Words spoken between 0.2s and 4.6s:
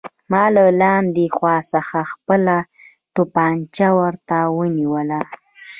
ما له لاندې خوا څخه خپله توپانچه ورته